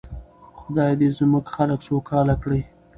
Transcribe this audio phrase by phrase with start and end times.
[0.59, 2.61] خدای دې زموږ خلک سوکاله کړي.